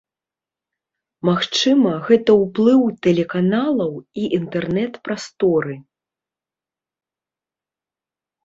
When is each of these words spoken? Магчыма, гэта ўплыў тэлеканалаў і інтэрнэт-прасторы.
Магчыма, 1.29 1.91
гэта 2.07 2.31
ўплыў 2.43 2.81
тэлеканалаў 3.07 3.91
і 4.23 4.31
інтэрнэт-прасторы. 4.39 5.77